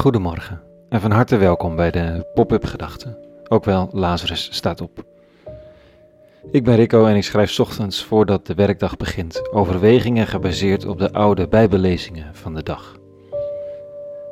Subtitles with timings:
[0.00, 3.18] Goedemorgen en van harte welkom bij de Pop-up Gedachten,
[3.48, 5.04] ook wel Lazarus staat op.
[6.50, 11.12] Ik ben Rico en ik schrijf ochtends voordat de werkdag begint overwegingen gebaseerd op de
[11.12, 12.96] oude Bijbellezingen van de dag.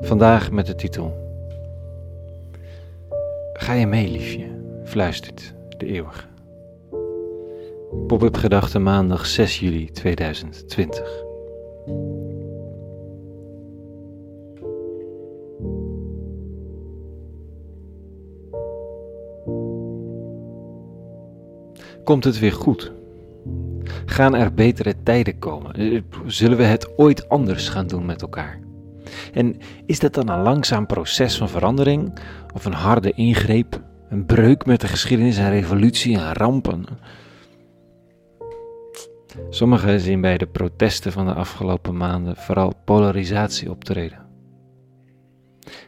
[0.00, 1.16] Vandaag met de titel
[3.52, 4.46] Ga je mee, liefje,
[4.84, 6.26] fluistert de eeuwige.
[8.06, 11.26] Pop-up Gedachten maandag 6 juli 2020.
[22.04, 22.92] Komt het weer goed?
[24.04, 25.72] Gaan er betere tijden komen?
[25.72, 28.60] Eh, zullen we het ooit anders gaan doen met elkaar?
[29.32, 32.18] En is dat dan een langzaam proces van verandering
[32.54, 36.84] of een harde ingreep, een breuk met de geschiedenis, een revolutie, een rampen?
[39.50, 44.26] Sommigen zien bij de protesten van de afgelopen maanden vooral polarisatie optreden.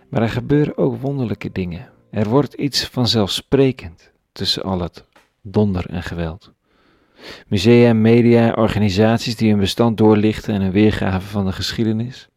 [0.08, 1.88] Maar er gebeuren ook wonderlijke dingen.
[2.10, 5.04] Er wordt iets vanzelfsprekend tussen al het
[5.42, 6.52] donder en geweld.
[7.46, 12.28] Musea, media, organisaties die hun bestand doorlichten en een weergave van de geschiedenis.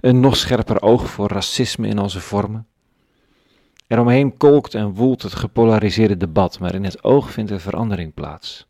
[0.00, 2.66] Een nog scherper oog voor racisme in onze vormen.
[3.86, 8.66] Eromheen kolkt en woelt het gepolariseerde debat, maar in het oog vindt er verandering plaats.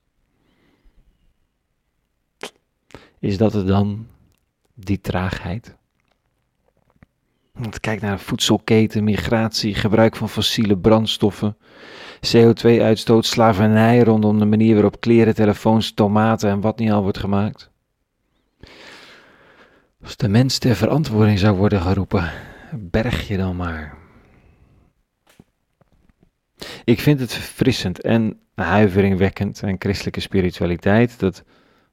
[3.19, 4.07] Is dat het dan,
[4.75, 5.77] die traagheid?
[7.81, 11.57] Kijk naar voedselketen, migratie, gebruik van fossiele brandstoffen,
[12.35, 17.71] CO2-uitstoot, slavernij rondom de manier waarop kleren, telefoons, tomaten en wat niet al wordt gemaakt.
[20.03, 22.31] Als de mens ter verantwoording zou worden geroepen,
[22.73, 23.95] berg je dan maar.
[26.85, 31.45] Ik vind het verfrissend en huiveringwekkend en christelijke spiritualiteit dat,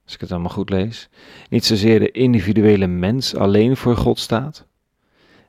[0.03, 1.09] als ik het allemaal goed lees,
[1.49, 4.69] niet zozeer de individuele mens alleen voor God staat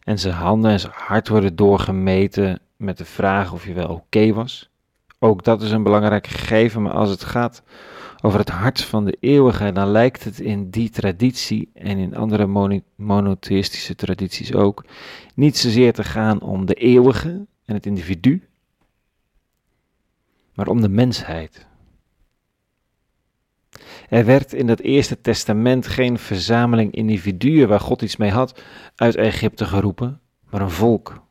[0.05, 4.33] en zijn handen en zijn hart worden doorgemeten met de vraag of je wel oké
[4.33, 4.71] was,
[5.19, 7.63] ook dat is een belangrijk gegeven, maar als het gaat
[8.23, 12.77] over het hart van de eeuwige, dan lijkt het in die traditie en in andere
[12.97, 14.85] monotheïstische tradities ook
[15.35, 18.49] niet zozeer te gaan om de eeuwige en het individu,
[20.55, 21.67] maar om de mensheid.
[24.13, 28.63] Er werd in dat Eerste Testament geen verzameling individuen waar God iets mee had
[28.97, 31.23] uit Egypte geroepen, maar een volk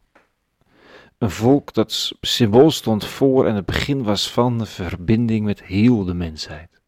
[1.18, 6.06] een volk dat symbool stond voor en het begin was van de verbinding met heel
[6.06, 6.82] de mensheid.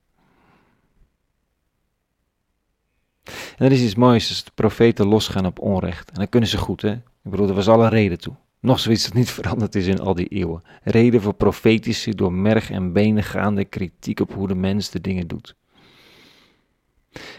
[3.24, 6.10] En er is iets moois als de profeten losgaan op onrecht.
[6.10, 6.92] En dan kunnen ze goed, hè?
[6.94, 8.36] Ik bedoel, er was alle reden toe.
[8.60, 10.64] Nog zoiets dat niet veranderd is in al die eeuwen.
[10.84, 15.28] Reden voor profetische, door merg en benen gaande kritiek op hoe de mens de dingen
[15.28, 15.56] doet.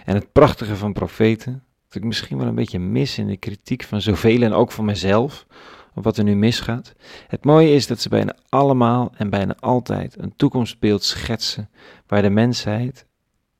[0.04, 3.82] En het prachtige van profeten, dat ik misschien wel een beetje mis in de kritiek
[3.82, 5.46] van zoveel en ook van mezelf,
[5.94, 6.94] of wat er nu misgaat.
[7.28, 11.70] Het mooie is dat ze bijna allemaal en bijna altijd een toekomstbeeld schetsen
[12.06, 13.06] waar de mensheid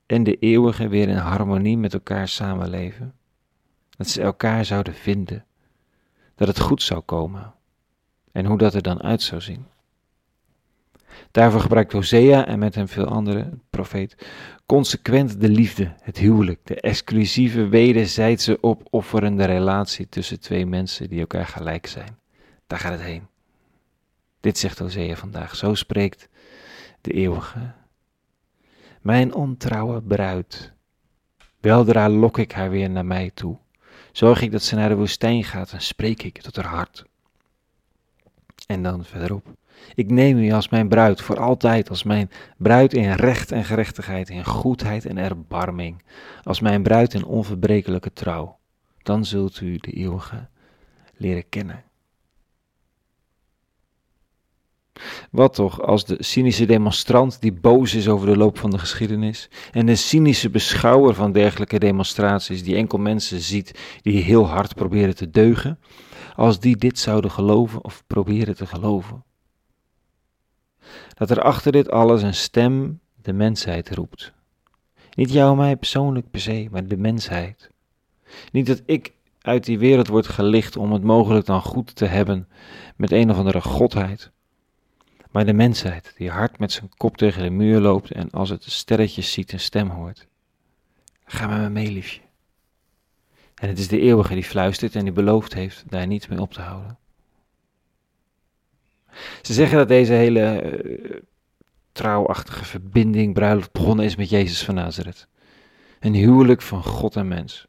[0.07, 3.15] en de eeuwige weer in harmonie met elkaar samenleven.
[3.97, 5.45] Dat ze elkaar zouden vinden,
[6.35, 7.55] dat het goed zou komen
[8.33, 9.67] en hoe dat er dan uit zou zien.
[11.31, 14.27] Daarvoor gebruikt Hosea en met hem veel anderen, profeet,
[14.67, 21.47] consequent de liefde, het huwelijk, de exclusieve wederzijdse opofferende relatie tussen twee mensen die elkaar
[21.47, 22.19] gelijk zijn.
[22.67, 23.27] Daar gaat het heen.
[24.41, 25.57] Dit zegt Hosea vandaag.
[25.57, 26.29] Zo spreekt
[27.01, 27.73] de eeuwige.
[29.01, 30.73] Mijn ontrouwe bruid.
[31.61, 33.59] Weldra lok ik haar weer naar mij toe.
[34.13, 37.05] Zorg ik dat ze naar de woestijn gaat en spreek ik tot haar hart.
[38.67, 39.47] En dan verderop.
[39.95, 44.29] Ik neem u als mijn bruid voor altijd, als mijn bruid in recht en gerechtigheid,
[44.31, 46.03] in goedheid en erbarming,
[46.43, 48.59] als mijn bruid in onverbrekelijke trouw.
[49.03, 50.49] Dan zult u de eeuwige
[51.17, 51.85] leren kennen.
[55.31, 59.51] Wat toch als de cynische demonstrant die boos is over de loop van de geschiedenis
[59.73, 65.17] en de cynische beschouwer van dergelijke demonstraties die enkel mensen ziet die heel hard proberen
[65.17, 65.79] te deugen,
[66.37, 69.25] als die dit zouden geloven of proberen te geloven.
[71.15, 74.33] Dat er achter dit alles een stem de mensheid roept.
[75.15, 77.71] Niet jou en mij persoonlijk per se, maar de mensheid.
[78.53, 82.49] Niet dat ik uit die wereld word gelicht om het mogelijk dan goed te hebben
[82.97, 84.33] met een of andere godheid
[85.35, 88.65] maar de mensheid die hard met zijn kop tegen de muur loopt en als het
[88.65, 90.27] sterretjes ziet een stem hoort.
[91.25, 92.21] Ga met me mee, liefje.
[93.55, 96.53] En het is de eeuwige die fluistert en die beloofd heeft daar niets mee op
[96.53, 96.99] te houden.
[99.43, 101.17] Ze zeggen dat deze hele uh,
[101.93, 105.29] trouwachtige verbinding, bruiloft, begonnen is met Jezus van Nazareth.
[106.01, 107.67] Een huwelijk van God en mens.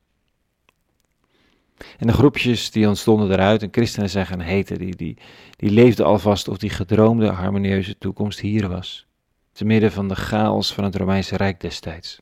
[1.98, 5.18] En de groepjes die ontstonden eruit en christenen zijn gaan heten, die, die,
[5.56, 9.08] die leefden alvast of die gedroomde harmonieuze toekomst hier was.
[9.52, 12.20] Te midden van de chaos van het Romeinse Rijk destijds.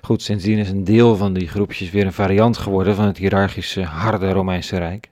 [0.00, 3.82] Goed, sindsdien is een deel van die groepjes weer een variant geworden van het hiërarchische,
[3.82, 5.10] harde Romeinse Rijk.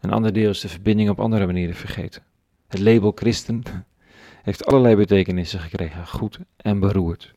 [0.00, 2.22] Een ander deel is de verbinding op andere manieren vergeten.
[2.68, 3.62] Het label christen
[4.42, 7.34] heeft allerlei betekenissen gekregen, goed en beroerd.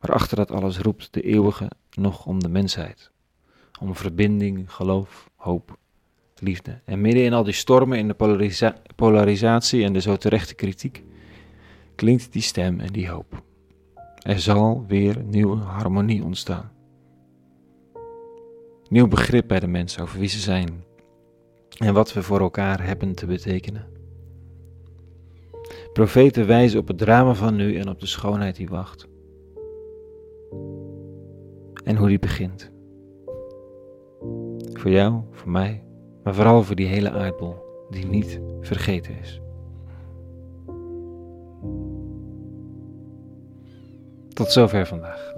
[0.00, 3.10] Maar achter dat alles roept de eeuwige nog om de mensheid.
[3.80, 5.78] Om verbinding, geloof, hoop,
[6.38, 6.80] liefde.
[6.84, 11.04] En midden in al die stormen, in de polarisatie en de zo terechte kritiek,
[11.94, 13.42] klinkt die stem en die hoop.
[14.22, 16.72] Er zal weer nieuwe harmonie ontstaan.
[18.88, 20.84] Nieuw begrip bij de mensen over wie ze zijn
[21.78, 23.86] en wat we voor elkaar hebben te betekenen.
[25.92, 29.06] Profeten wijzen op het drama van nu en op de schoonheid die wacht.
[31.84, 32.70] En hoe die begint.
[34.72, 35.84] Voor jou, voor mij,
[36.22, 37.56] maar vooral voor die hele aardbol
[37.90, 39.40] die niet vergeten is.
[44.28, 45.32] Tot zover vandaag.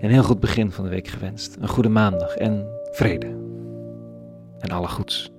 [0.00, 1.56] Een heel goed begin van de week gewenst.
[1.60, 3.26] Een goede maandag en vrede.
[4.58, 5.35] En alle goeds.